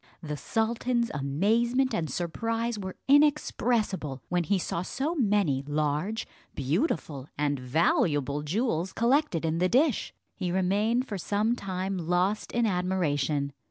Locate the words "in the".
9.45-9.69